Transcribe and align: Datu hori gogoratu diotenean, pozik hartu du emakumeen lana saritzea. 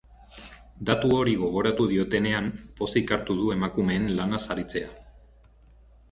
Datu 0.89 1.09
hori 1.17 1.33
gogoratu 1.41 1.85
diotenean, 1.91 2.47
pozik 2.79 3.13
hartu 3.17 3.35
du 3.41 3.51
emakumeen 3.57 4.07
lana 4.21 4.41
saritzea. 4.47 4.89